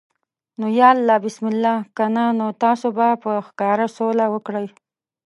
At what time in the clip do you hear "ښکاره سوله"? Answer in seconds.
3.47-4.25